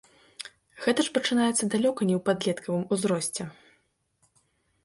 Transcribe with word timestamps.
Гэта 0.85 0.99
ж 1.07 1.13
пачынаецца 1.17 1.69
далёка 1.75 2.01
не 2.13 2.17
ў 2.19 2.21
падлеткавым 2.31 2.89
узросце. 2.97 3.49